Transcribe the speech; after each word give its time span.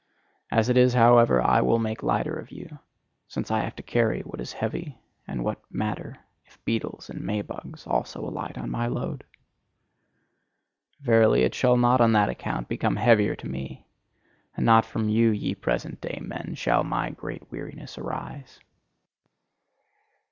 As 0.49 0.67
it 0.67 0.77
is, 0.77 0.95
however, 0.95 1.39
I 1.43 1.61
will 1.61 1.77
make 1.77 2.01
lighter 2.01 2.33
of 2.33 2.49
you, 2.49 2.79
since 3.27 3.51
I 3.51 3.59
have 3.59 3.75
to 3.75 3.83
carry 3.83 4.21
what 4.21 4.41
is 4.41 4.53
heavy; 4.53 4.97
and 5.27 5.43
what 5.43 5.61
matter 5.69 6.17
if 6.47 6.57
beetles 6.65 7.07
and 7.07 7.21
May 7.21 7.43
bugs 7.43 7.85
also 7.85 8.25
alight 8.27 8.57
on 8.57 8.71
my 8.71 8.87
load! 8.87 9.23
Verily, 11.01 11.43
it 11.43 11.53
shall 11.53 11.77
not 11.77 12.01
on 12.01 12.13
that 12.13 12.29
account 12.29 12.67
become 12.67 12.95
heavier 12.95 13.35
to 13.35 13.47
me! 13.47 13.85
And 14.57 14.65
not 14.65 14.85
from 14.87 15.07
you, 15.07 15.29
ye 15.29 15.53
present 15.53 16.01
day 16.01 16.17
men, 16.19 16.55
shall 16.55 16.83
my 16.83 17.11
great 17.11 17.51
weariness 17.51 17.95
arise. 17.99 18.59